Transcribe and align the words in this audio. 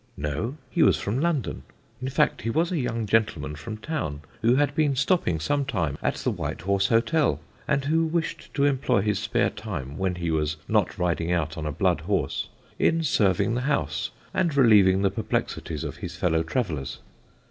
'No,' 0.17 0.57
he 0.71 0.81
was 0.81 0.99
from 0.99 1.19
London. 1.19 1.61
In 2.01 2.09
fact, 2.09 2.41
he 2.41 2.49
was 2.49 2.71
a 2.71 2.79
young 2.79 3.05
gentleman 3.05 3.53
from 3.55 3.77
town, 3.77 4.23
who 4.41 4.55
had 4.55 4.73
been 4.73 4.95
stopping 4.95 5.39
some 5.39 5.63
time 5.63 5.95
at 6.01 6.15
the 6.15 6.31
White 6.31 6.61
horse 6.61 6.87
Hotel, 6.87 7.39
and 7.67 7.85
who 7.85 8.05
wished 8.07 8.51
to 8.55 8.65
employ 8.65 9.01
his 9.01 9.19
spare 9.19 9.51
time 9.51 9.99
(when 9.99 10.15
he 10.15 10.31
was 10.31 10.57
not 10.67 10.97
riding 10.97 11.31
out 11.31 11.55
on 11.55 11.67
a 11.67 11.71
blood 11.71 12.01
horse) 12.01 12.49
in 12.79 13.03
serving 13.03 13.53
the 13.53 13.61
house, 13.61 14.09
and 14.33 14.57
relieving 14.57 15.03
the 15.03 15.11
perplexities 15.11 15.83
of 15.83 15.97
his 15.97 16.15
fellow 16.15 16.41
travellers. 16.41 16.97